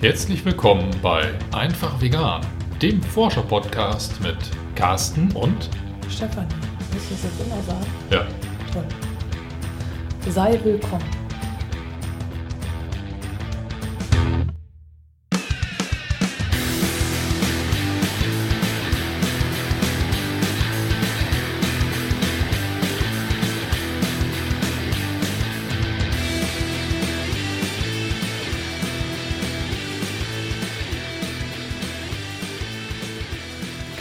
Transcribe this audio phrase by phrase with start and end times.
[0.00, 2.46] Herzlich willkommen bei Einfach Vegan,
[2.80, 4.36] dem Forscher-Podcast mit
[4.76, 5.68] Carsten und
[6.08, 6.46] Stefanie.
[6.92, 7.86] Muss ich das jetzt immer sagen?
[8.08, 8.24] ja,
[8.72, 8.84] Toll.
[10.32, 11.17] Sei willkommen.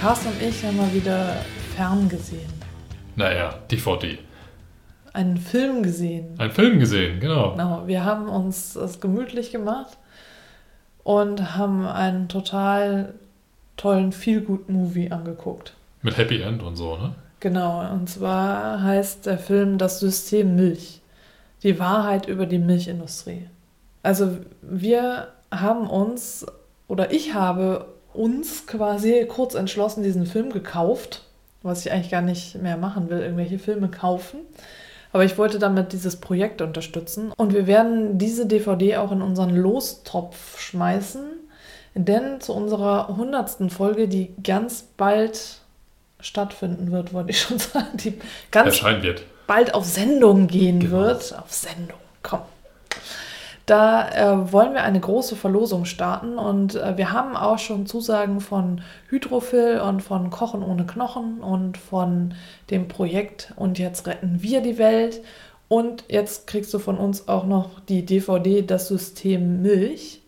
[0.07, 1.35] Carsten und ich haben mal wieder
[1.75, 2.47] fern gesehen.
[3.17, 4.17] naja, DVD.
[5.11, 6.33] Einen Film gesehen.
[6.37, 7.51] Ein Film gesehen, genau.
[7.51, 9.97] Genau, wir haben uns das gemütlich gemacht
[11.03, 13.15] und haben einen total
[13.75, 15.73] tollen Feel-Good-Movie angeguckt.
[16.03, 17.13] Mit Happy End und so, ne?
[17.41, 21.01] Genau, und zwar heißt der Film Das System Milch.
[21.63, 23.49] Die Wahrheit über die Milchindustrie.
[24.03, 26.45] Also wir haben uns,
[26.87, 27.87] oder ich habe
[28.17, 31.23] uns quasi kurz entschlossen diesen Film gekauft,
[31.63, 34.39] was ich eigentlich gar nicht mehr machen will, irgendwelche Filme kaufen.
[35.13, 37.31] Aber ich wollte damit dieses Projekt unterstützen.
[37.37, 41.23] Und wir werden diese DVD auch in unseren Lostopf schmeißen,
[41.95, 45.59] denn zu unserer hundertsten Folge, die ganz bald
[46.19, 48.19] stattfinden wird, wollte ich schon sagen, die
[48.51, 49.23] ganz Erscheinen wird.
[49.47, 50.97] bald auf Sendung gehen Genau.
[50.97, 51.37] wird.
[51.37, 52.41] Auf Sendung, komm.
[53.67, 58.39] Da äh, wollen wir eine große Verlosung starten und äh, wir haben auch schon Zusagen
[58.39, 58.79] von
[59.09, 62.33] Hydrophil und von Kochen ohne Knochen und von
[62.71, 65.21] dem Projekt Und jetzt retten wir die Welt.
[65.67, 70.21] Und jetzt kriegst du von uns auch noch die DVD Das System Milch.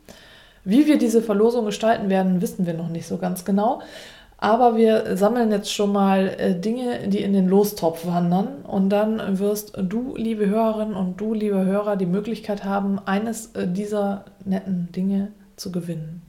[0.65, 3.81] Wie wir diese Verlosung gestalten werden, wissen wir noch nicht so ganz genau.
[4.41, 8.61] Aber wir sammeln jetzt schon mal äh, Dinge, die in den Lostopf wandern.
[8.63, 13.67] Und dann wirst du, liebe Hörerin und du, lieber Hörer, die Möglichkeit haben, eines äh,
[13.67, 16.21] dieser netten Dinge zu gewinnen.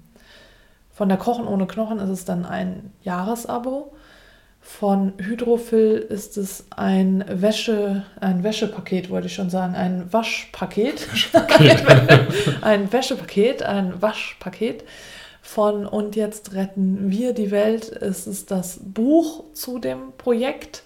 [0.93, 3.93] Von der Kochen ohne Knochen ist es dann ein Jahresabo.
[4.61, 11.07] Von Hydrophil ist es ein Wäsche, ein Wäschepaket, wollte ich schon sagen, ein Waschpaket.
[12.61, 14.83] ein Wäschepaket, ein Waschpaket
[15.51, 17.91] von Und jetzt retten wir die Welt.
[17.91, 20.85] Es ist das Buch zu dem Projekt.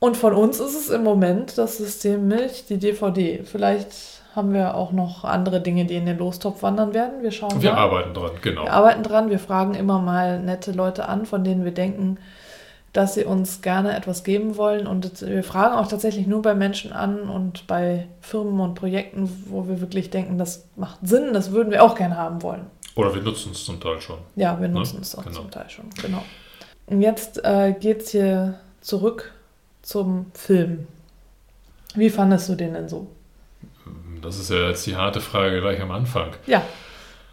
[0.00, 3.44] Und von uns ist es im Moment das System Milch, die DVD.
[3.44, 3.92] Vielleicht
[4.34, 7.22] haben wir auch noch andere Dinge, die in den Lostopf wandern werden.
[7.22, 7.78] Wir schauen Wir mal.
[7.78, 8.64] arbeiten dran, genau.
[8.64, 9.30] Wir arbeiten dran.
[9.30, 12.18] Wir fragen immer mal nette Leute an, von denen wir denken,
[12.94, 14.86] dass sie uns gerne etwas geben wollen.
[14.86, 19.68] Und wir fragen auch tatsächlich nur bei Menschen an und bei Firmen und Projekten, wo
[19.68, 22.66] wir wirklich denken, das macht Sinn, das würden wir auch gerne haben wollen.
[22.94, 24.18] Oder wir nutzen es zum Teil schon.
[24.36, 25.36] Ja, wir nutzen es auch Genau.
[25.40, 25.86] zum Teil schon.
[26.00, 26.22] Genau.
[26.86, 29.32] Und jetzt äh, geht es hier zurück
[29.82, 30.86] zum Film.
[31.96, 33.08] Wie fandest du den denn so?
[34.22, 36.30] Das ist ja jetzt die harte Frage gleich am Anfang.
[36.46, 36.62] Ja,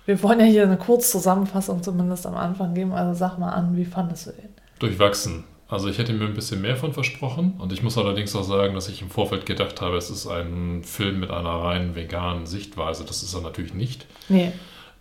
[0.07, 2.93] wir wollen ja hier eine Kurzzusammenfassung zumindest am Anfang geben.
[2.93, 4.49] Also sag mal an, wie fandest du den?
[4.79, 5.43] Durchwachsen.
[5.71, 8.75] Also ich hätte mir ein bisschen mehr von versprochen und ich muss allerdings auch sagen,
[8.75, 13.05] dass ich im Vorfeld gedacht habe, es ist ein Film mit einer rein veganen Sichtweise.
[13.05, 14.05] Das ist er natürlich nicht.
[14.27, 14.51] Nee,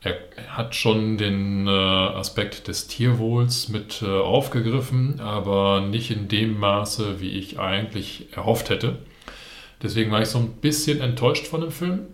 [0.03, 0.15] Er
[0.49, 7.21] hat schon den äh, Aspekt des Tierwohls mit äh, aufgegriffen, aber nicht in dem Maße,
[7.21, 9.01] wie ich eigentlich erhofft hätte.
[9.83, 12.07] Deswegen war ich so ein bisschen enttäuscht von dem Film.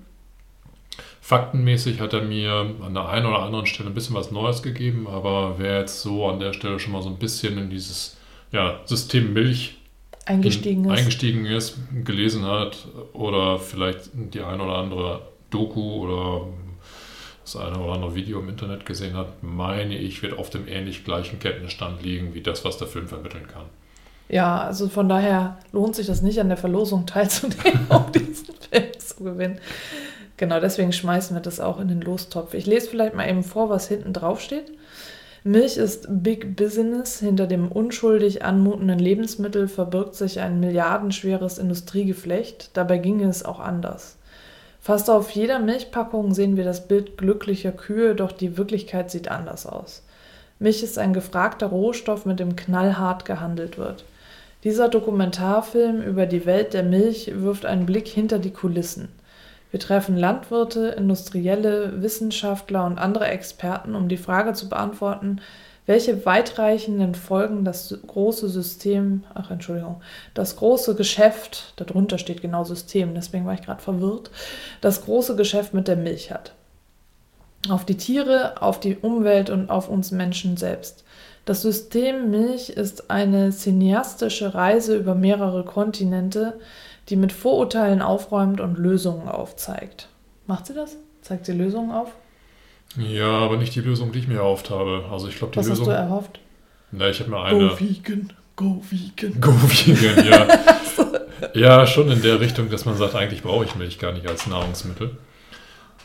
[1.20, 5.06] Faktenmäßig hat er mir an der einen oder anderen Stelle ein bisschen was Neues gegeben,
[5.08, 8.15] aber wer jetzt so an der Stelle schon mal so ein bisschen in dieses
[8.52, 9.76] ja, System Milch
[10.24, 10.98] eingestiegen ist.
[10.98, 16.46] eingestiegen ist, gelesen hat oder vielleicht die eine oder andere Doku oder
[17.42, 21.04] das eine oder andere Video im Internet gesehen hat, meine ich, wird auf dem ähnlich
[21.04, 23.66] gleichen Kenntnisstand liegen wie das, was der Film vermitteln kann.
[24.28, 28.98] Ja, also von daher lohnt sich das nicht, an der Verlosung teilzunehmen, um diesen Film
[28.98, 29.60] zu gewinnen.
[30.36, 32.52] Genau, deswegen schmeißen wir das auch in den Lostopf.
[32.52, 34.72] Ich lese vielleicht mal eben vor, was hinten drauf steht.
[35.46, 37.20] Milch ist Big Business.
[37.20, 42.70] Hinter dem unschuldig anmutenden Lebensmittel verbirgt sich ein milliardenschweres Industriegeflecht.
[42.72, 44.16] Dabei ginge es auch anders.
[44.80, 49.66] Fast auf jeder Milchpackung sehen wir das Bild glücklicher Kühe, doch die Wirklichkeit sieht anders
[49.66, 50.02] aus.
[50.58, 54.04] Milch ist ein gefragter Rohstoff, mit dem knallhart gehandelt wird.
[54.64, 59.10] Dieser Dokumentarfilm über die Welt der Milch wirft einen Blick hinter die Kulissen.
[59.70, 65.40] Wir treffen Landwirte, Industrielle, Wissenschaftler und andere Experten, um die Frage zu beantworten,
[65.86, 70.00] welche weitreichenden Folgen das große System, ach Entschuldigung,
[70.34, 74.30] das große Geschäft, darunter steht genau System, deswegen war ich gerade verwirrt,
[74.80, 76.54] das große Geschäft mit der Milch hat.
[77.68, 81.04] Auf die Tiere, auf die Umwelt und auf uns Menschen selbst.
[81.44, 86.58] Das System Milch ist eine cineastische Reise über mehrere Kontinente,
[87.08, 90.08] die mit Vorurteilen aufräumt und Lösungen aufzeigt.
[90.46, 90.96] Macht sie das?
[91.22, 92.12] Zeigt sie Lösungen auf?
[92.96, 95.04] Ja, aber nicht die Lösung, die ich mir erhofft habe.
[95.10, 95.86] Also ich glaube, die Was Lösung.
[95.86, 96.40] hast du erhofft?
[96.92, 97.68] Na, ich habe mir eine.
[97.68, 99.40] Go vegan, go vegan.
[99.40, 100.46] Go vegan, ja.
[101.54, 104.46] ja, schon in der Richtung, dass man sagt, eigentlich brauche ich Milch gar nicht als
[104.46, 105.16] Nahrungsmittel.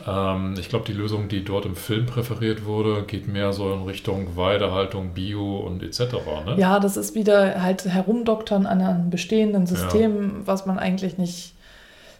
[0.06, 3.82] Ähm, ich glaube, die Lösung, die dort im Film präferiert wurde, geht mehr so in
[3.82, 6.00] Richtung Weidehaltung, Bio und etc.
[6.46, 6.56] Ne?
[6.58, 11.54] Ja, das ist wieder halt herumdoktern an einem bestehenden System, was man eigentlich nicht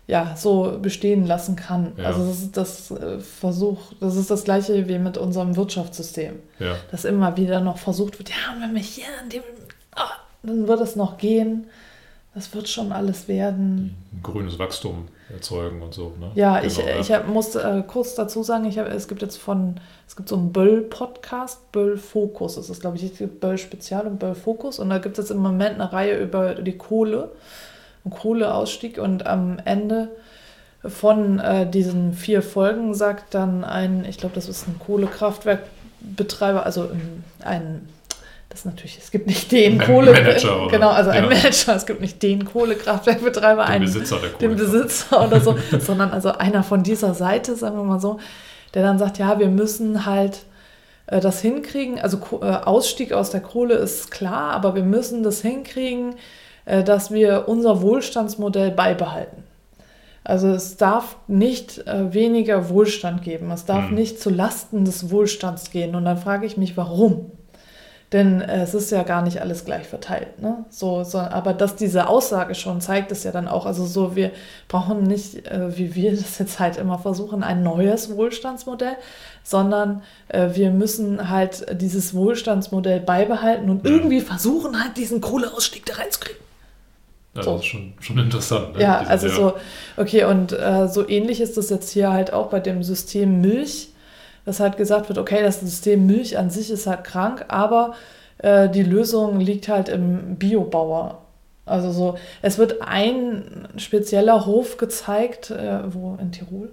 [0.07, 1.93] ja, so bestehen lassen kann.
[1.97, 2.07] Ja.
[2.07, 6.35] Also das ist das äh, Versuch, das ist das gleiche wie mit unserem Wirtschaftssystem.
[6.59, 6.77] Ja.
[6.91, 9.43] Dass immer wieder noch versucht wird, ja, wenn wir hier an dem,
[9.95, 10.11] ah,
[10.43, 11.67] dann wird es noch gehen.
[12.35, 13.95] Das wird schon alles werden.
[14.23, 16.13] Grünes Wachstum erzeugen und so.
[16.21, 16.31] Ne?
[16.35, 19.37] Ja, Genau, ich, ich hab, muss äh, kurz dazu sagen, ich hab, es gibt jetzt
[19.37, 19.77] von,
[20.07, 24.07] es gibt so einen Böll-Podcast, Böll Fokus, das ist glaube ich, es gibt Böll Spezial
[24.07, 27.31] und Böll Fokus und da gibt es jetzt im Moment eine Reihe über die Kohle
[28.05, 30.09] und Kohleausstieg und am Ende
[30.85, 36.91] von äh, diesen vier Folgen sagt dann ein, ich glaube, das ist ein Kohlekraftwerkbetreiber, also
[37.41, 37.89] ein,
[38.53, 40.71] das ist natürlich, es gibt nicht den Man- Kohle, Manager, oder?
[40.71, 41.29] genau, also ein Ja.
[41.31, 44.57] Manager, es gibt nicht den Kohlekraftwerkbetreiber, Den einen Besitzer der den.
[44.57, 48.19] Besitzer oder so, sondern also einer von dieser Seite, sagen wir mal so,
[48.75, 50.41] der dann sagt, ja, wir müssen halt
[51.07, 51.99] äh, das hinkriegen.
[52.01, 56.15] Also äh, Ausstieg aus der Kohle ist klar, aber wir müssen das hinkriegen,
[56.67, 59.45] äh, dass wir unser Wohlstandsmodell beibehalten.
[60.25, 63.51] Also es darf nicht weniger Wohlstand geben.
[63.51, 63.95] Es darf Hm.
[63.97, 65.97] nicht zu Lasten des Wohlstands gehen.
[65.97, 67.33] Und dann frage ich mich, warum?
[68.13, 70.41] Denn äh, es ist ja gar nicht alles gleich verteilt.
[70.43, 70.65] Ne?
[70.69, 73.65] So, so, aber dass diese Aussage schon zeigt es ja dann auch.
[73.65, 74.33] Also so, wir
[74.69, 78.97] brauchen nicht, äh, wie wir das jetzt halt immer versuchen, ein neues Wohlstandsmodell,
[79.43, 83.93] sondern äh, wir müssen halt dieses Wohlstandsmodell beibehalten und Ja.
[83.93, 86.41] irgendwie versuchen halt diesen Kohleausstieg da reinzukriegen.
[87.35, 87.53] Ja, so.
[87.53, 88.75] Das ist schon, schon interessant.
[88.77, 88.83] Ne?
[88.83, 89.55] Ja, also so,
[89.97, 93.89] okay, und äh, so ähnlich ist das jetzt hier halt auch bei dem System Milch,
[94.45, 97.95] dass halt gesagt wird, okay, das System Milch an sich ist halt krank, aber
[98.39, 101.23] äh, die Lösung liegt halt im Biobauer.
[101.65, 106.71] Also so, es wird ein spezieller Hof gezeigt, äh, wo in Tirol?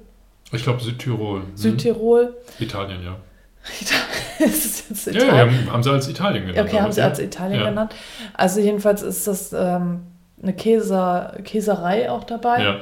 [0.52, 1.42] Ich glaube Südtirol.
[1.42, 1.58] Hm?
[1.58, 2.36] Südtirol.
[2.60, 3.16] Italien, ja.
[4.40, 5.36] ist es jetzt Ja, Italien?
[5.36, 6.68] ja, haben, haben sie als Italien genannt.
[6.68, 7.08] Okay, haben sie ja.
[7.08, 7.70] als Italien ja.
[7.70, 7.94] genannt.
[8.34, 10.02] Also jedenfalls ist das ähm,
[10.42, 12.64] eine Käser, Käserei auch dabei.
[12.64, 12.76] Ja,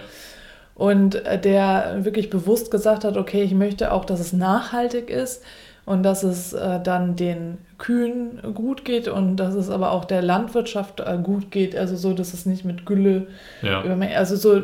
[0.78, 5.44] Und äh, der wirklich bewusst gesagt hat, okay, ich möchte auch, dass es nachhaltig ist
[5.86, 10.22] und dass es äh, dann den Kühen gut geht und dass es aber auch der
[10.22, 11.76] Landwirtschaft äh, gut geht.
[11.76, 13.28] Also so, dass es nicht mit Gülle
[13.64, 13.84] ja.
[14.16, 14.62] Also so,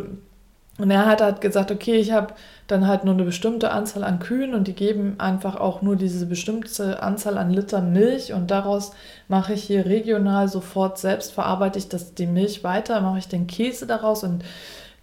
[0.79, 2.33] und er hat halt gesagt, okay, ich habe
[2.67, 6.25] dann halt nur eine bestimmte Anzahl an Kühen und die geben einfach auch nur diese
[6.25, 8.91] bestimmte Anzahl an Liter Milch und daraus
[9.27, 13.45] mache ich hier regional sofort selbst, verarbeite ich das, die Milch weiter, mache ich den
[13.45, 14.43] Käse daraus und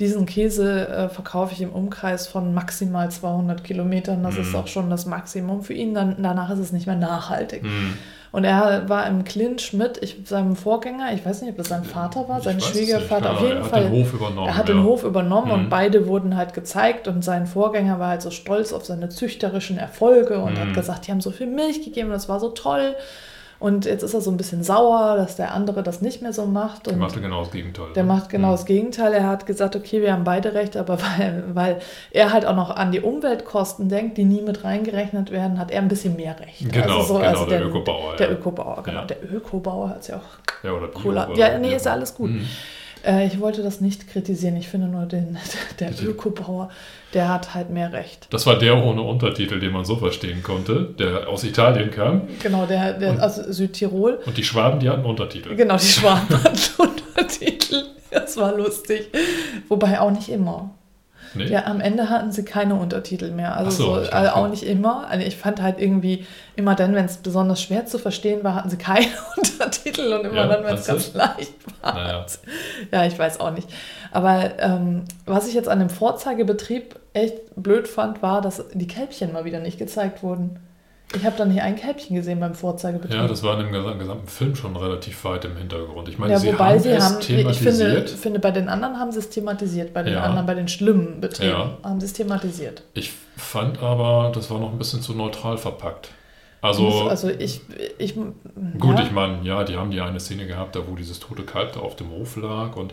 [0.01, 4.23] diesen Käse äh, verkaufe ich im Umkreis von maximal 200 Kilometern.
[4.23, 4.41] Das Mhm.
[4.41, 5.95] ist auch schon das Maximum für ihn.
[5.95, 7.63] Dann, danach ist es nicht mehr nachhaltig.
[7.63, 7.95] Hm.
[8.33, 11.83] Und er war im Clinch mit ich, seinem Vorgänger, ich weiß nicht, ob das sein
[11.83, 13.81] Vater war, Ich sein Schwiegervater, auf jeden er Fall.
[13.85, 14.47] Hat den Hof übernommen.
[14.47, 14.75] Er hat ja.
[14.77, 15.53] den Hof übernommen Mhm.
[15.55, 19.79] und beide wurden halt gezeigt und sein Vorgänger war halt so stolz auf seine züchterischen
[19.79, 20.61] Erfolge und Mhm.
[20.61, 22.95] hat gesagt, die haben so viel Milch gegeben, das war so toll.
[23.61, 26.47] Und jetzt ist er so ein bisschen sauer, dass der andere das nicht mehr so
[26.47, 26.87] macht.
[26.87, 27.87] Der Und machte genau das Gegenteil.
[27.95, 28.09] der ne?
[28.09, 29.13] macht genau das Gegenteil.
[29.13, 31.79] Er hat gesagt, okay, wir haben beide recht, aber weil, weil
[32.11, 35.83] er halt auch noch an die Umweltkosten denkt, die nie mit reingerechnet werden, hat er
[35.83, 36.73] ein bisschen mehr recht.
[36.73, 38.33] Genau, so, genau, der Ökobauer, Der ja.
[38.33, 39.01] Ökobauer, genau.
[39.01, 39.05] Ja.
[39.05, 41.29] Der Ökobauer hat es ja auch Ja, oder Bio, cooler.
[41.31, 42.31] oder- Ja, nee, ist ja alles gut.
[42.31, 42.47] Hm.
[43.05, 44.57] Äh, ich wollte das nicht kritisieren.
[44.57, 45.39] Ich finde nur, den,
[45.81, 45.91] der.
[46.03, 46.71] Ökobauer,
[47.15, 48.27] der hat halt mehr Recht.
[48.31, 52.23] Das war der ohne Untertitel, den man so verstehen konnte, der aus Italien kam.
[52.43, 54.21] Genau, der, der Und- aus Südtirol.
[54.27, 55.55] Und die Schwaben, die hatten Untertitel.
[55.57, 57.85] Genau, die Schwaben hatten Untertitel.
[58.11, 59.09] Das war lustig.
[59.69, 60.71] Wobei auch nicht immer.
[61.35, 61.45] Nee?
[61.47, 63.57] Ja, am Ende hatten sie keine Untertitel mehr.
[63.57, 65.07] Also so, so, also dachte- auch nicht immer.
[65.09, 68.71] Also ich fand halt irgendwie, immer dann, wenn es besonders schwer zu verstehen war, hatten
[68.71, 69.07] sie keine
[69.37, 71.95] Untertitel und immer Ja, dann, wenn es ganz leicht war.
[71.95, 72.27] Naja.
[72.91, 73.69] Ja, ich weiß auch nicht.
[74.13, 79.33] Aber ähm, was ich jetzt an dem Vorzeigebetrieb echt blöd fand, war, dass die Kälbchen
[79.33, 80.59] mal wieder nicht gezeigt wurden.
[81.17, 83.17] Ich habe da nicht ein Kälbchen gesehen beim Vorzeigebetrieb.
[83.17, 86.09] Ja, das war in dem gesa- gesamten Film schon relativ weit im Hintergrund.
[86.09, 88.11] Ich meine, Ja, sie wobei haben sie es haben, ich finde, thematisiert.
[88.11, 90.23] finde, bei den anderen haben sie es thematisiert, bei den Ja.
[90.23, 91.79] anderen, bei den schlimmen Betrieben Ja.
[91.83, 92.83] haben sie es thematisiert.
[92.95, 96.11] Ich fand aber, das war noch ein bisschen zu neutral verpackt.
[96.63, 97.63] Also, also ich,
[97.99, 98.15] ich
[98.79, 101.73] gut, ich meine, ja, die haben die eine Szene gehabt, da wo dieses tote Kalb
[101.73, 102.93] da auf dem Hof lag und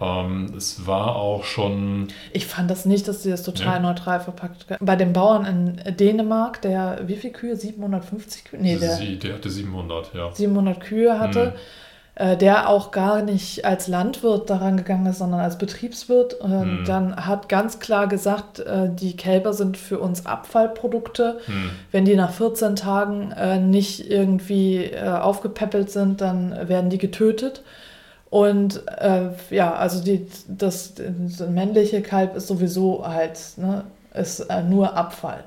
[0.00, 3.80] ähm, es war auch schon, ich fand das nicht, dass sie das total Ja.
[3.80, 4.84] neutral verpackt haben.
[4.84, 7.56] Bei den Bauern in Dänemark, der, wie viele Kühe?
[7.56, 8.60] 750 Kühe?
[8.60, 10.30] Nee, der sie, der hatte 700, ja.
[10.32, 11.54] 700 Kühe hatte.
[12.16, 16.34] äh, der auch gar nicht als Landwirt daran gegangen ist, sondern als Betriebswirt.
[16.34, 16.84] Und Hm.
[16.86, 21.40] dann hat ganz klar gesagt, äh, die Kälber sind für uns Abfallprodukte.
[21.46, 21.70] Hm.
[21.90, 27.62] Wenn die nach 14 Tagen äh, nicht irgendwie aufgepäppelt sind, dann werden die getötet.
[28.34, 34.60] Und äh, ja, also die, das, das männliche Kalb ist sowieso halt, ne, ist äh,
[34.64, 35.44] nur Abfall.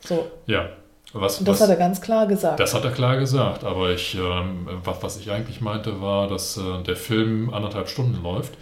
[0.00, 0.70] So, Ja.
[1.12, 2.58] Was, und das was, hat er ganz klar gesagt.
[2.58, 6.56] Das hat er klar gesagt, aber ich, ähm, was, was ich eigentlich meinte, war, dass
[6.56, 8.54] äh, der Film anderthalb Stunden läuft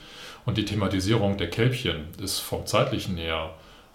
[0.45, 3.49] und die Thematisierung der Kälbchen ist vom zeitlichen her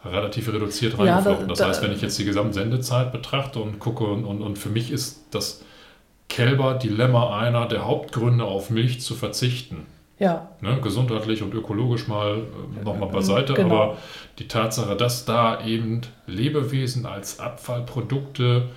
[0.04, 1.48] relativ reduziert Ja, reingeflochten.
[1.48, 4.42] da- das da- heißt, wenn ich jetzt die gesamte Sendezeit betrachte und gucke, und, und,
[4.42, 5.62] und für mich ist das
[6.30, 9.86] Kälber-Dilemma einer der Hauptgründe, auf Milch zu verzichten.
[10.20, 12.38] ja, Ne, gesundheitlich und ökologisch mal
[12.80, 13.76] äh, nochmal beiseite, Genau.
[13.76, 13.98] aber
[14.38, 18.70] die Tatsache, dass da eben Lebewesen als Abfallprodukte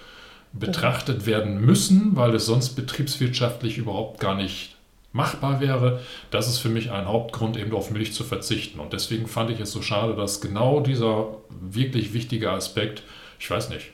[0.52, 4.76] betrachtet werden müssen, weil es sonst betriebswirtschaftlich überhaupt gar nicht
[5.12, 8.78] machbar wäre, das ist für mich ein Hauptgrund, eben auf Milch zu verzichten.
[8.80, 13.02] Und deswegen fand ich es so schade, dass genau dieser wirklich wichtige Aspekt,
[13.38, 13.90] ich weiß nicht,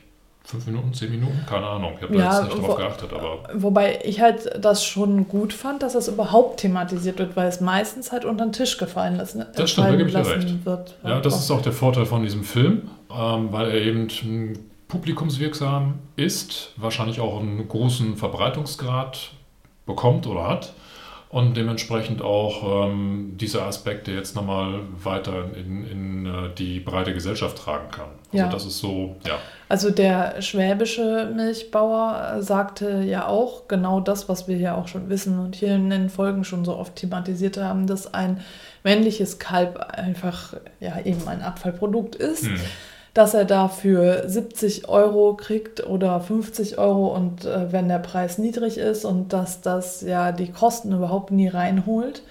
[0.49, 3.13] fünf Minuten, zehn Minuten, keine Ahnung, ich habe da Ja, jetzt nicht wo- drauf geachtet,
[3.13, 7.61] aber Wobei ich halt das schon gut fand, dass das überhaupt thematisiert wird, weil es
[7.61, 9.35] meistens halt unter den Tisch gefallen ist.
[9.35, 10.65] ne, Das stimmt, da gebe ich dir recht.
[10.65, 14.07] Wird, Ja, das ist auch der Vorteil von diesem Film, ähm, weil er eben
[14.87, 19.31] publikumswirksam ist, wahrscheinlich auch einen großen Verbreitungsgrad
[19.85, 20.73] bekommt oder hat
[21.29, 27.59] und dementsprechend auch ähm, diese Aspekte jetzt nochmal weiter in, in äh, die breite Gesellschaft
[27.59, 28.07] tragen kann.
[28.31, 28.49] Also Ja.
[28.49, 29.37] das ist so, ja.
[29.67, 35.09] Also der schwäbische Milchbauer äh, sagte ja auch genau das, was wir ja auch schon
[35.09, 38.41] wissen und hier in den Folgen schon so oft thematisiert haben, dass ein
[38.83, 42.45] männliches Kalb einfach ja eben ein Abfallprodukt ist.
[42.47, 42.59] Hm.
[43.13, 48.77] Dass er dafür 70 Euro kriegt oder 50 Euro und äh, wenn der Preis niedrig
[48.77, 52.21] ist und dass das ja die Kosten überhaupt nie reinholt.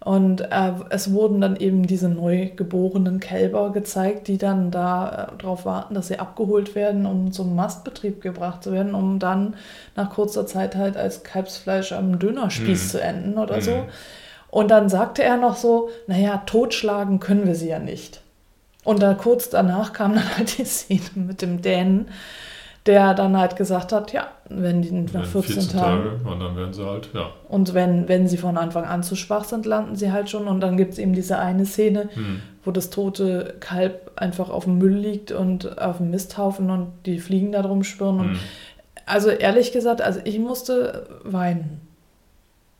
[0.00, 5.38] Und äh, es wurden dann eben diese neu geborenen Kälber gezeigt, die dann da äh,
[5.42, 9.54] darauf warten, dass sie abgeholt werden, um zum Mastbetrieb gebracht zu werden, um dann
[9.96, 12.88] nach kurzer Zeit halt als Kalbsfleisch am Dönerspieß Mhm.
[12.90, 13.60] zu enden oder Mhm.
[13.62, 13.84] so.
[14.50, 18.20] Und dann sagte er noch so, naja, totschlagen können wir sie ja nicht.
[18.86, 22.06] Und dann kurz danach kam dann halt die Szene mit dem Dänen,
[22.86, 26.72] der dann halt gesagt hat, ja, wenn die nach Wenn 14, Tagen und dann werden
[26.72, 27.30] sie halt, ja.
[27.48, 30.46] und wenn, wenn sie von Anfang an zu schwach sind, landen sie halt schon.
[30.46, 32.40] Und dann gibt es eben diese eine Szene, Hm.
[32.64, 37.18] wo das tote Kalb einfach auf dem Müll liegt und auf dem Misthaufen und die
[37.18, 38.20] Fliegen da drum schwirren.
[38.20, 38.38] Und Hm.
[39.04, 41.80] also ehrlich gesagt, also ich musste weinen.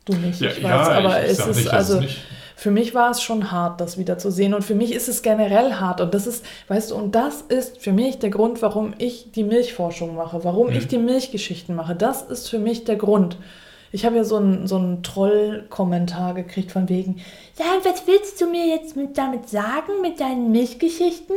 [0.05, 2.21] Du nicht, Ja, ich weiß, ja, aber ich, es ist nicht, also nicht.
[2.59, 4.55] Für mich war es schon hart, das wieder zu sehen.
[4.55, 6.01] Und für mich ist es generell hart.
[6.01, 9.45] Und das ist, weißt du, und das ist für mich der Grund, warum ich die
[9.45, 10.77] Milchforschung mache, warum Mhm.
[10.77, 11.95] ich die Milchgeschichten mache.
[11.95, 13.37] Das ist für mich der Grund.
[13.93, 17.19] Ich habe ja so einen, so einen Troll-Kommentar gekriegt von wegen,
[17.59, 21.37] ja, was willst du mir jetzt mit, damit sagen, mit deinen Milchgeschichten?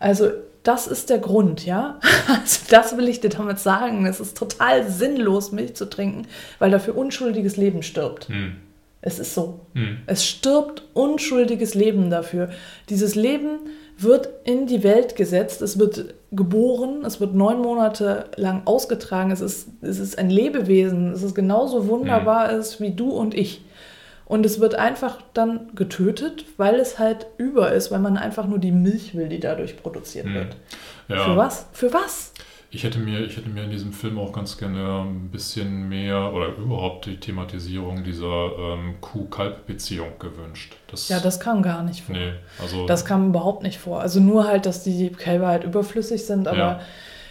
[0.00, 0.30] Also,
[0.62, 2.00] das ist der Grund, ja.
[2.28, 4.06] Also, das will ich dir damit sagen.
[4.06, 6.26] Es ist total sinnlos, Milch zu trinken,
[6.58, 8.28] weil dafür unschuldiges Leben stirbt.
[8.28, 8.56] Hm.
[9.06, 9.60] Es ist so.
[9.74, 9.98] Hm.
[10.06, 12.50] Es stirbt unschuldiges Leben dafür.
[12.88, 13.60] Dieses Leben
[13.96, 19.40] wird in die Welt gesetzt, es wird geboren, es wird neun Monate lang ausgetragen, es
[19.40, 23.64] ist, es ist ein Lebewesen, es ist genauso wunderbar ist wie du und ich.
[24.24, 28.58] Und es wird einfach dann getötet, weil es halt über ist, weil man einfach nur
[28.58, 30.56] die Milch will, die dadurch produziert wird.
[31.06, 31.24] Ja.
[31.24, 31.68] Für was?
[31.72, 32.32] Für was?
[32.70, 36.32] Ich hätte, mir, ich hätte mir in diesem Film auch ganz gerne ein bisschen mehr
[36.32, 40.74] oder überhaupt die Thematisierung dieser ähm, Kuh-Kalb-Beziehung gewünscht.
[40.90, 42.16] Das, Ja, das kam gar nicht vor.
[42.16, 44.00] Nee, also Das kam überhaupt nicht vor.
[44.00, 46.80] Also nur halt, dass die Kälber halt überflüssig sind, aber Ja.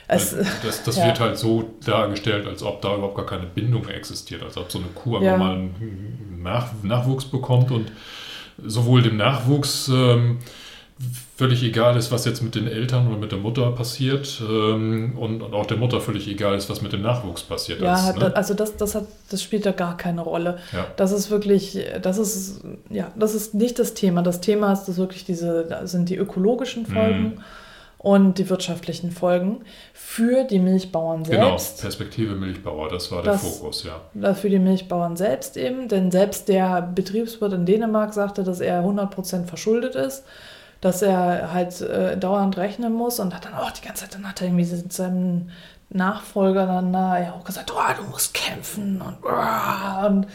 [0.08, 1.06] es, das, das ja.
[1.08, 4.80] wird halt so dargestellt, als ob da überhaupt gar keine Bindung existiert, als ob so
[4.80, 5.38] eine Kuh einfach Ja.
[5.38, 7.92] mal einen Nach Nachwuchs bekommt und
[8.64, 10.40] sowohl dem Nachwuchs ähm,
[11.38, 15.42] völlig egal ist, was jetzt mit den Eltern oder mit der Mutter passiert ähm, und,
[15.42, 17.82] und auch der Mutter völlig egal ist, was mit dem Nachwuchs passiert.
[17.82, 18.34] Ja, ist, ne?
[18.36, 20.60] also das, das, hat, das spielt da gar keine Rolle.
[20.72, 20.88] ja.
[20.96, 24.22] Das ist wirklich, das ist, ja, das ist nicht das Thema.
[24.22, 27.34] Das Thema ist das wirklich diese, sind die ökologischen Folgen Mhm.
[27.98, 29.62] und die wirtschaftlichen Folgen
[29.94, 31.82] für die Milchbauern Genau, selbst.
[31.82, 34.34] Perspektive Milchbauer, das war der Das- Fokus, ja.
[34.36, 39.48] Für die Milchbauern selbst eben, denn selbst der Betriebswirt in Dänemark sagte, dass er 100%
[39.48, 40.24] verschuldet ist,
[40.86, 44.30] dass er halt äh, dauernd rechnen muss und hat dann auch die ganze Zeit, dann
[44.30, 45.50] hat er irgendwie mit seinem
[45.90, 50.28] Nachfolger dann da ja auch gesagt, oh, du musst kämpfen und, oh, und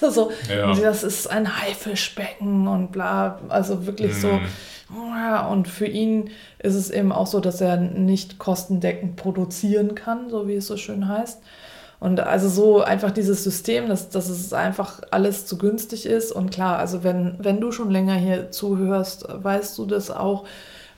[0.12, 0.74] so, Ja.
[0.74, 4.32] das ist ein Haifischbecken und bla, also wirklich so.
[4.32, 5.48] Mhm.
[5.48, 10.48] Und für ihn ist es eben auch so, dass er nicht kostendeckend produzieren kann, so
[10.48, 11.40] wie es so schön heißt.
[12.02, 16.32] Und also so einfach dieses System, dass, dass es einfach alles zu günstig ist.
[16.32, 20.44] Und klar, also wenn, wenn du schon länger hier zuhörst, weißt du das auch.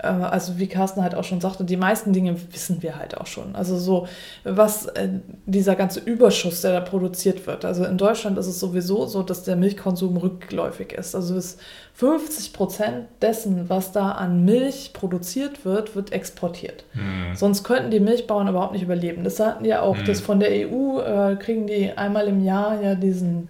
[0.04, 3.26] Äh, also wie Carsten halt auch schon sagte, die meisten Dinge wissen wir halt auch
[3.26, 3.56] schon.
[3.56, 4.06] Also so,
[4.44, 5.08] was äh,
[5.46, 7.64] dieser ganze Überschuss, der da produziert wird.
[7.64, 11.14] Also in Deutschland ist es sowieso so, dass der Milchkonsum rückläufig ist.
[11.14, 11.56] Also es
[11.94, 16.84] 50 Prozent dessen, was da an Milch produziert wird, wird exportiert.
[16.92, 17.34] Hm.
[17.34, 19.22] Sonst könnten die Milchbauern überhaupt nicht überleben.
[19.24, 20.04] Das sagten ja auch, Hm.
[20.04, 23.48] dass von der EU äh, kriegen die einmal im Jahr ja diesen,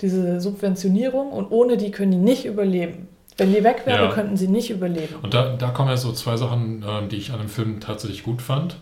[0.00, 3.08] diese Subventionierung und ohne die können die nicht überleben.
[3.36, 4.10] Wenn die weg wäre, Ja.
[4.10, 5.16] könnten sie nicht überleben.
[5.22, 8.22] Und da, da kommen ja so zwei Sachen, ähm, die ich an dem Film tatsächlich
[8.22, 8.76] gut fand.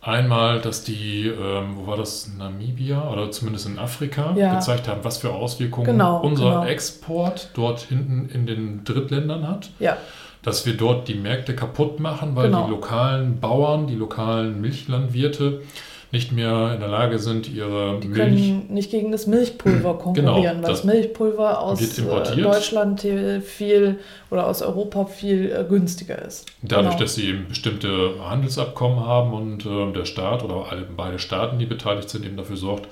[0.00, 4.54] Einmal, dass die, ähm, wo war das, Namibia oder zumindest in Afrika, Ja.
[4.56, 6.64] gezeigt haben, was für Auswirkungen Genau, unser genau.
[6.64, 9.70] Export dort hinten in den Drittländern hat.
[9.78, 9.96] Ja,
[10.42, 12.64] Dass wir dort die Märkte kaputt machen, weil Genau.
[12.64, 15.62] die lokalen Bauern, die lokalen Milchlandwirte
[16.12, 20.34] nicht mehr in der Lage sind, ihre die Milch können nicht gegen das Milchpulver konkurrieren,
[20.34, 22.40] weil Genau, das das Milchpulver aus äh.
[22.42, 23.00] Deutschland
[23.44, 23.98] viel
[24.30, 26.46] oder aus Europa viel äh, günstiger ist.
[26.62, 27.00] Dadurch, Genau.
[27.02, 31.66] dass sie eben bestimmte Handelsabkommen haben und ähm, der Staat oder alle, beide Staaten, die
[31.66, 32.88] beteiligt sind, eben dafür sorgt,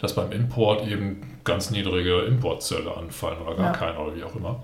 [0.00, 3.72] dass beim Import eben ganz niedrige Importzölle anfallen oder gar Ja.
[3.72, 4.62] keine oder wie auch immer.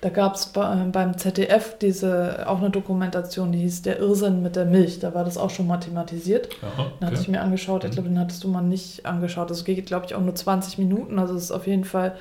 [0.00, 4.64] Da gab es beim ZDF diese auch eine Dokumentation, die hieß Der Irrsinn mit der
[4.64, 5.00] Milch.
[5.00, 6.48] Da war das auch schon mal thematisiert.
[6.62, 7.32] Aha, Den hatte ich okay.
[7.32, 7.84] mir angeschaut.
[7.84, 9.50] Ich glaube, den hattest du mal nicht angeschaut.
[9.50, 11.18] Das geht, glaube ich, auch nur 20 Minuten.
[11.18, 12.14] Also es ist auf jeden Fall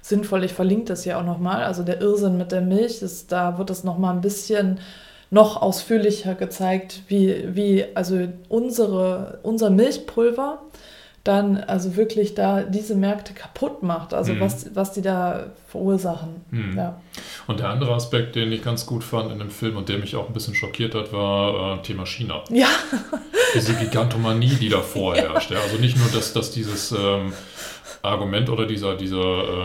[0.00, 0.44] sinnvoll.
[0.44, 1.64] Ich verlinke das hier auch nochmal.
[1.64, 4.78] Also der Irrsinn mit der Milch, ist, da wird es nochmal ein bisschen
[5.30, 10.62] noch ausführlicher gezeigt, wie, wie also unsere, unser Milchpulver
[11.24, 14.12] dann also wirklich da diese Märkte kaputt macht.
[14.12, 14.40] Also Mhm.
[14.40, 16.44] was, was die da verursachen.
[16.50, 16.76] Mhm.
[16.76, 17.00] Ja.
[17.46, 20.14] Und der andere Aspekt, den ich ganz gut fand in dem Film und der mich
[20.16, 22.42] auch ein bisschen schockiert hat, war äh, Thema China.
[22.50, 22.68] ja,
[23.54, 25.50] Diese Gigantomanie, die da vorherrscht.
[25.50, 25.58] Ja.
[25.60, 27.32] Also nicht nur, dass, dass dieses ähm,
[28.02, 29.18] Argument oder dieser, dieser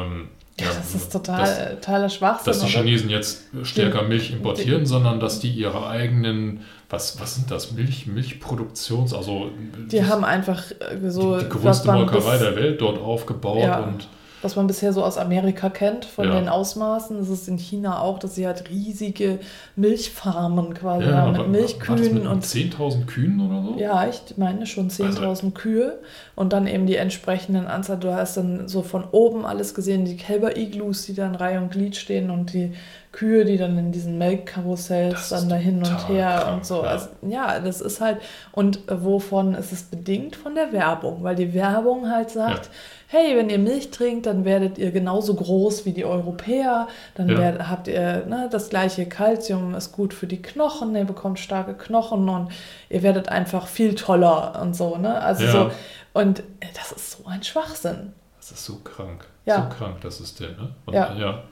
[0.05, 2.45] ähm, ja, das ist total dass- totaler Schwachsinn.
[2.53, 2.67] dass die?
[2.67, 8.07] Chinesen jetzt stärker Milch importieren, sondern dass die ihre eigenen, was, was sind das, Milch,
[8.07, 9.51] Milchproduktions, also
[9.91, 13.79] Die haben einfach äh, so, die, die größte Molkerei der Welt dort aufgebaut Ja.
[13.83, 14.07] und
[14.41, 16.35] was man bisher so aus Amerika kennt, von Ja.
[16.39, 17.17] den Ausmaßen.
[17.17, 19.39] Das ist in China auch, dass sie halt riesige
[19.75, 23.79] Milchfarmen quasi ja, haben mit Milchkühen mit und 10.000 Kühen oder so?
[23.79, 25.99] Ja, ich meine schon 10.000 Kühe
[26.35, 27.97] und dann eben die entsprechenden Anzahl.
[27.97, 31.95] Du hast dann so von oben alles gesehen, die Kälber-Iglus, die dann Reihe und Glied
[31.95, 32.73] stehen und die
[33.11, 36.83] Kühe, die dann in diesen Melkkarussells dann da hin und her krank, und so.
[36.83, 36.89] ja.
[36.89, 38.17] Also, ja, das ist halt,
[38.51, 40.35] und wovon ist es bedingt?
[40.35, 42.69] Von der Werbung, weil die Werbung halt sagt,
[43.11, 47.37] hey, wenn ihr Milch trinkt, dann werdet ihr genauso groß wie die Europäer, dann Ja.
[47.39, 51.73] werdet, habt ihr ne, das gleiche Kalzium, ist gut für die Knochen, ihr bekommt starke
[51.73, 52.51] Knochen und
[52.87, 55.19] ihr werdet einfach viel toller und so, ne?
[55.21, 55.51] Also Ja.
[55.51, 55.71] so,
[56.13, 56.43] und
[56.75, 58.13] das ist so ein Schwachsinn.
[58.37, 59.25] Das ist so krank.
[59.45, 59.69] Ja.
[59.69, 60.69] So krank, das System, ne?
[60.85, 61.13] Und, Ja.
[61.15, 61.43] ja.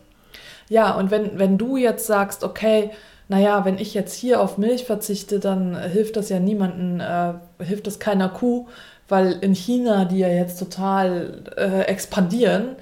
[0.70, 2.92] Ja, und wenn, wenn du jetzt sagst, okay,
[3.30, 7.88] naja, wenn ich jetzt hier auf Milch verzichte, dann hilft das ja niemanden, äh, hilft
[7.88, 8.68] das keiner Kuh,
[9.08, 12.76] weil in China, die ja jetzt total äh, expandieren,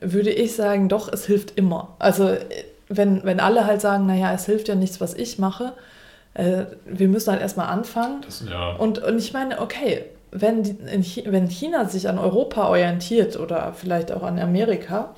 [0.00, 1.96] würde ich sagen, doch, es hilft immer.
[1.98, 2.36] Also
[2.88, 5.72] wenn, wenn alle halt sagen, naja, es hilft ja nichts, was ich mache,
[6.34, 8.22] äh, wir müssen halt erstmal anfangen.
[8.22, 8.72] Das, ja.
[8.76, 13.38] Und, und ich meine, okay, wenn, die, in Chi wenn China sich an Europa orientiert
[13.38, 15.14] oder vielleicht auch an Amerika,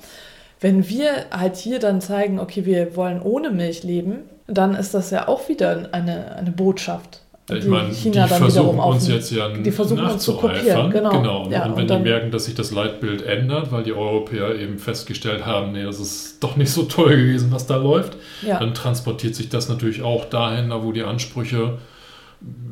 [0.59, 5.11] wenn wir halt hier dann zeigen, okay, wir wollen ohne Milch leben, dann ist das
[5.11, 7.21] ja auch wieder eine, eine Botschaft.
[7.57, 10.59] Ich die meine, China die versuchen uns jetzt ja Die versuchen uns zu nachzueifern.
[10.59, 11.09] kopieren, genau.
[11.11, 11.43] genau.
[11.45, 14.55] Und, Ja, und wenn und die merken, dass sich das Leitbild ändert, weil die Europäer
[14.55, 18.59] eben festgestellt haben, nee, das ist doch nicht so toll gewesen, was da läuft, Ja.
[18.59, 21.77] dann transportiert sich das natürlich auch dahin, da wo die Ansprüche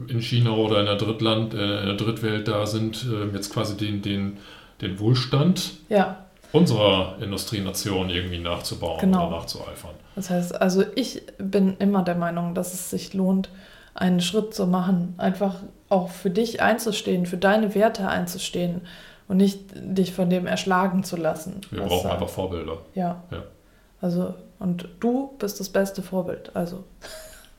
[0.08, 3.76] in China oder in der Drittland, äh, in der Drittwelt da sind, äh, jetzt quasi
[3.76, 4.38] den, den,
[4.82, 9.28] den Wohlstand ja, unserer Industrienation irgendwie nachzubauen Genau.
[9.28, 9.92] oder nachzueifern.
[10.16, 13.50] das heißt, also ich bin immer der Meinung, dass es sich lohnt,
[13.98, 15.56] einen Schritt zu machen, einfach
[15.90, 18.82] auch für dich einzustehen, für deine Werte einzustehen
[19.28, 21.62] und nicht dich von dem erschlagen zu lassen.
[21.72, 22.78] Wir brauchen da- einfach Vorbilder.
[22.94, 23.24] Ja.
[23.32, 23.44] Ja.
[24.00, 26.52] Also, und du bist das beste Vorbild.
[26.56, 26.84] Also,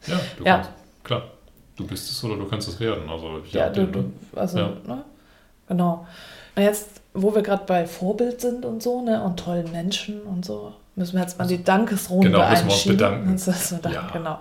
[0.06, 0.54] Ja, du Ja.
[0.56, 0.70] kannst,
[1.04, 1.22] klar.
[1.76, 3.08] Du bist es oder du kannst es werden.
[3.10, 3.92] Also, ich ja, du, den-
[4.32, 4.68] du, also, Ja.
[4.86, 5.04] ne?
[5.68, 6.06] Genau.
[6.56, 10.44] Und jetzt, wo wir gerade bei Vorbild sind und so, ne, und tollen Menschen und
[10.44, 13.32] so, müssen wir jetzt mal die Dankesrunde Genau, müssen wir uns bedanken.
[13.32, 14.08] Das ist so dank, Ja.
[14.12, 14.38] Genau.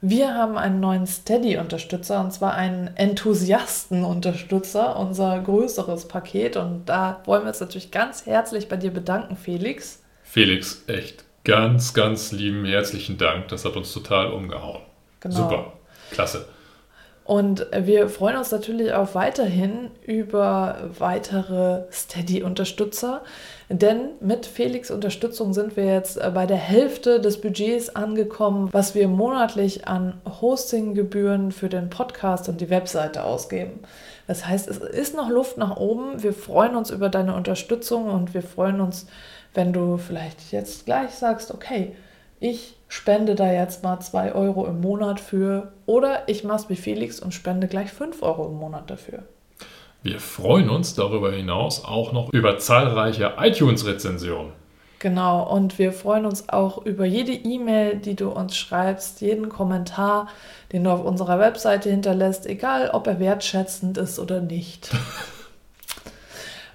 [0.00, 6.56] Wir haben einen neuen Steady-Unterstützer und zwar einen Enthusiasten-Unterstützer, unser größeres Paket.
[6.56, 10.02] Und da wollen wir uns natürlich ganz herzlich bei dir bedanken, Felix.
[10.22, 13.48] Felix, echt ganz, ganz lieben herzlichen Dank.
[13.48, 14.82] Das hat uns total umgehauen.
[15.20, 15.34] Genau.
[15.34, 15.72] Super,
[16.10, 16.46] klasse.
[17.26, 23.22] Und wir freuen uns natürlich auch weiterhin über weitere Steady-Unterstützer,
[23.68, 29.08] denn mit Felix Unterstützung sind wir jetzt bei der Hälfte des Budgets angekommen, was wir
[29.08, 33.80] monatlich an Hostinggebühren für den Podcast und die Webseite ausgeben.
[34.28, 36.22] Das heißt, es ist noch Luft nach oben.
[36.22, 39.08] Wir freuen uns über deine Unterstützung und wir freuen uns,
[39.52, 41.96] wenn du vielleicht jetzt gleich sagst, okay,
[42.38, 46.76] ich spende da jetzt mal 2 Euro im Monat für oder ich mache es wie
[46.76, 49.24] Felix und spende gleich 5 Euro im Monat dafür.
[50.02, 54.52] Wir freuen uns darüber hinaus auch noch über zahlreiche iTunes-Rezensionen.
[54.98, 60.28] Genau, und wir freuen uns auch über jede E-Mail, die du uns schreibst, jeden Kommentar,
[60.72, 64.90] den du auf unserer Webseite hinterlässt, egal ob er wertschätzend ist oder nicht.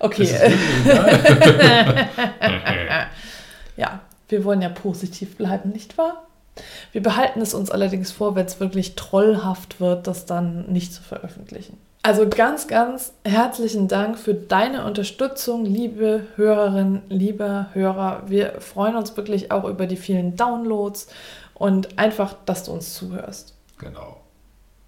[0.03, 0.23] Okay.
[3.77, 3.99] ja,
[4.31, 6.27] wir wollen ja positiv bleiben, nicht wahr?
[6.91, 11.01] Wir behalten es uns allerdings vor, wenn es wirklich trollhaft wird, das dann nicht zu
[11.01, 11.77] veröffentlichen.
[12.03, 18.23] Also ganz, ganz herzlichen Dank für deine Unterstützung, liebe Hörerinnen, lieber Hörer.
[18.25, 21.07] Wir freuen uns wirklich auch über die vielen Downloads
[21.53, 23.53] und einfach, dass du uns zuhörst.
[23.77, 24.17] Genau.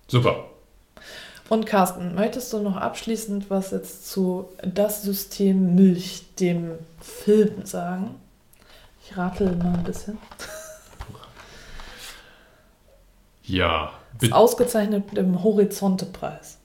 [0.07, 0.45] Super.
[1.49, 8.15] Und Carsten, möchtest du noch abschließend was jetzt zu das System Milch, dem Film sagen?
[9.05, 10.17] Ich ratel mal ein bisschen.
[13.43, 13.91] Ja.
[14.21, 16.59] Ist ausgezeichnet mit dem Horizonte-Preis.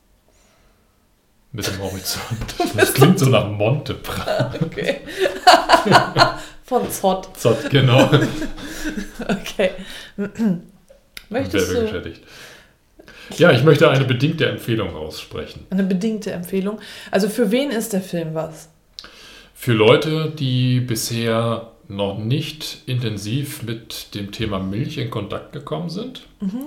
[1.51, 2.55] Mit dem Horizont.
[2.77, 4.61] Das klingt so nach Montepreis.
[4.63, 4.99] Okay.
[6.65, 7.37] Von Zott.
[7.37, 8.11] Zott, genau.
[9.29, 9.71] okay.
[11.31, 11.81] Möchtest du...
[11.81, 12.23] Geschädigt.
[13.37, 15.67] Ja, ich möchte eine bedingte Empfehlung aussprechen.
[15.71, 16.79] Eine bedingte Empfehlung.
[17.11, 18.69] Also für wen ist der Film was?
[19.55, 26.27] Für Leute, die bisher noch nicht intensiv mit dem Thema Milch in Kontakt gekommen sind,
[26.41, 26.67] mhm.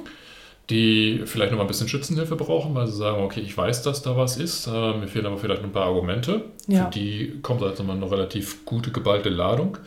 [0.69, 4.01] die vielleicht noch mal ein bisschen Schützenhilfe brauchen, weil sie sagen, okay, ich weiß, dass
[4.01, 6.45] da was ist, äh, mir fehlen aber vielleicht ein paar Argumente.
[6.67, 6.85] Ja.
[6.85, 9.77] Für die kommt also mal eine relativ gute, geballte Ladung.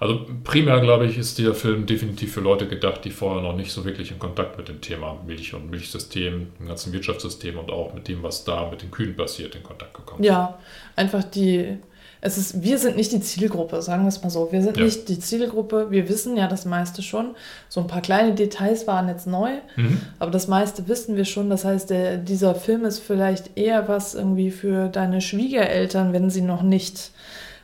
[0.00, 3.72] Also primär, glaube ich, ist dieser Film definitiv für Leute gedacht, die vorher noch nicht
[3.72, 7.94] so wirklich in Kontakt mit dem Thema Milch und Milchsystem, dem ganzen Wirtschaftssystem und auch
[7.94, 10.32] mit dem, was da mit den Kühen passiert, in Kontakt gekommen sind.
[10.32, 10.58] Ja,
[10.94, 11.78] einfach die
[12.20, 14.50] es ist, wir sind nicht die Zielgruppe, sagen wir es mal so.
[14.50, 14.84] Wir sind ja.
[14.84, 15.90] nicht die Zielgruppe.
[15.90, 17.36] Wir wissen ja das meiste schon.
[17.68, 20.00] So ein paar kleine Details waren jetzt neu, mhm.
[20.18, 21.48] aber das meiste wissen wir schon.
[21.48, 26.42] Das heißt, der, dieser Film ist vielleicht eher was irgendwie für deine Schwiegereltern, wenn sie
[26.42, 27.12] noch nicht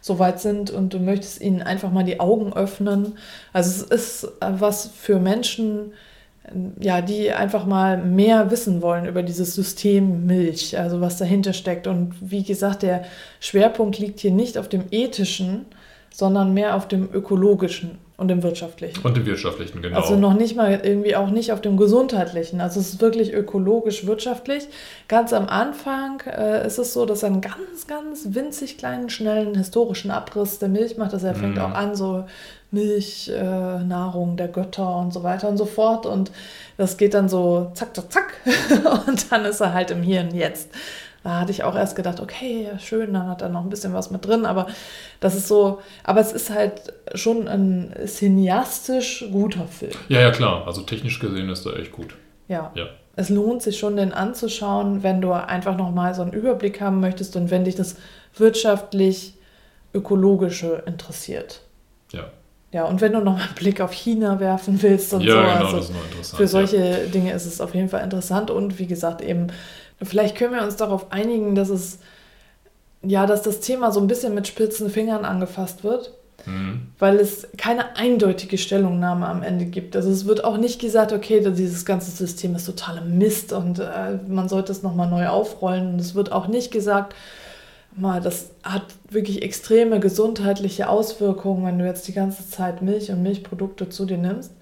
[0.01, 3.17] so weit sind und du möchtest ihnen einfach mal die Augen öffnen.
[3.53, 5.95] Also es ist was für Menschen,
[6.79, 11.87] ja, die einfach mal mehr wissen wollen über dieses System Milch, also was dahinter steckt.
[11.87, 13.05] Und wie gesagt, der
[13.41, 15.67] Schwerpunkt liegt hier nicht auf dem ethischen,
[16.15, 19.05] sondern mehr auf dem ökologischen und dem wirtschaftlichen.
[19.05, 19.97] Und dem wirtschaftlichen, genau.
[19.97, 22.61] Also noch nicht mal irgendwie auch nicht auf dem gesundheitlichen.
[22.61, 24.69] Also es ist wirklich ökologisch, wirtschaftlich.
[25.09, 29.57] Ganz am Anfang äh, ist es so, dass er einen ganz, ganz winzig kleinen, schnellen
[29.57, 31.13] historischen Abriss der Milch macht.
[31.13, 31.61] Also er fängt mm.
[31.61, 32.25] auch an, so
[32.71, 33.43] Milch, äh,
[33.83, 36.07] Nahrung der Götter und so weiter und so fort.
[36.07, 36.31] Und
[36.77, 38.35] das geht dann so zack, zack, zack.
[39.09, 40.71] und dann ist er halt im Hier und Jetzt.
[41.25, 44.11] Da hatte ich auch erst gedacht, okay, schön, dann hat er noch ein bisschen was
[44.11, 44.67] mit drin, aber
[45.21, 49.95] das ist so, aber es ist halt schon ein cineastisch guter Film.
[50.09, 50.67] Ja, ja, klar.
[50.67, 52.15] Also technisch gesehen ist er echt gut.
[52.47, 52.73] Ja.
[52.75, 52.89] ja.
[53.17, 57.37] Es lohnt sich schon, den anzuschauen, wenn du einfach nochmal so einen Überblick haben möchtest
[57.37, 57.97] und wenn dich das
[58.37, 59.35] wirtschaftlich
[59.95, 61.63] ökologische interessiert.
[62.13, 62.25] Ja.
[62.75, 65.41] Ja, und wenn du noch mal einen Blick auf China werfen willst und ja, so.
[65.41, 66.37] Genau, also das ist noch interessant.
[66.37, 67.07] Für solche ja.
[67.07, 69.47] Dinge ist es auf jeden Fall interessant und wie gesagt, eben,
[70.03, 71.99] vielleicht können wir uns darauf einigen, dass es,
[73.03, 76.13] ja, dass das Thema so ein bisschen mit spitzen Fingern angefasst wird.
[76.47, 76.89] Mhm.
[76.99, 79.97] Weil es keine eindeutige Stellungnahme am Ende gibt.
[79.97, 84.19] Also es wird auch nicht gesagt, okay, dieses ganze System ist totaler Mist und äh,
[84.29, 85.95] man sollte es nochmal neu aufrollen.
[85.95, 87.15] Und es wird auch nicht gesagt,
[87.97, 93.23] mal, das hat wirklich extreme gesundheitliche Auswirkungen, wenn du jetzt die ganze Zeit Milch und
[93.23, 94.53] Milchprodukte zu dir nimmst.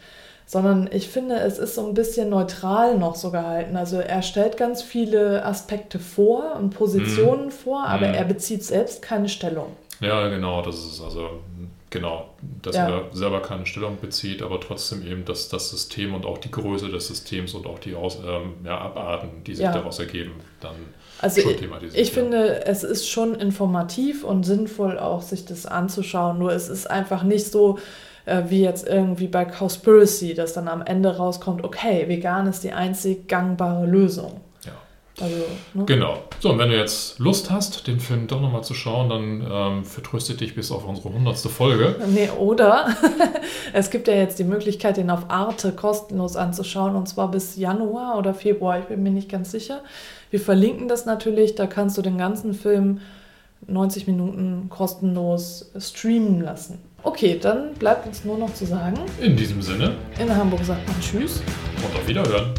[0.46, 3.76] Sondern ich finde, es ist so ein bisschen neutral noch so gehalten.
[3.76, 7.50] Also er stellt ganz viele Aspekte vor und Positionen mhm.
[7.50, 8.14] vor, aber mhm.
[8.14, 9.68] er bezieht selbst keine Stellung.
[10.00, 11.31] Ja, genau, das ist also
[11.90, 12.31] genau,
[12.62, 12.88] dass ja.
[12.88, 16.88] er selber keine Stellung bezieht, aber trotzdem eben, dass das System und auch die Größe
[16.88, 19.72] des Systems und auch die Aus, ähm, ja, Abarten, die sich ja.
[19.72, 20.74] daraus ergeben, dann
[21.20, 26.40] also ich, ich finde, es ist schon informativ und sinnvoll auch, sich das anzuschauen.
[26.40, 27.78] Nur es ist einfach nicht so
[28.24, 32.72] äh, wie jetzt irgendwie bei Cowspiracy, dass dann am Ende rauskommt, okay, vegan ist die
[32.72, 34.40] einzig gangbare Lösung.
[34.64, 34.72] Ja.
[35.20, 35.85] Also, ne?
[35.87, 36.18] Genau.
[36.40, 39.85] So, und wenn du jetzt Lust hast, den Film doch nochmal zu schauen, dann ähm,
[39.85, 41.96] vertröstet dich bis auf unsere hundertste Folge.
[42.08, 42.88] Nee, oder
[43.72, 48.18] es gibt ja jetzt die Möglichkeit, den auf Arte kostenlos anzuschauen und zwar bis Januar
[48.18, 49.82] oder Februar, ich bin mir nicht ganz sicher.
[50.30, 53.00] Wir verlinken das natürlich, da kannst du den ganzen Film
[53.66, 56.78] 90 Minuten kostenlos streamen lassen.
[57.04, 61.00] Okay, dann bleibt uns nur noch zu sagen, In diesem Sinne in Hamburg sagt man
[61.00, 61.42] Tschüss.
[61.84, 62.52] und auf Wiederhören.